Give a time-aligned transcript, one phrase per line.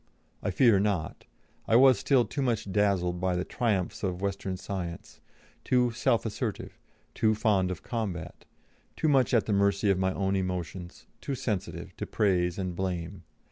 [0.41, 1.25] I fear not;
[1.67, 5.21] I was still too much dazzled by the triumphs of Western Science,
[5.63, 6.79] too self assertive,
[7.13, 8.45] too fond of combat,
[8.95, 13.21] too much at the mercy of my own emotions, too sensitive to praise and blame.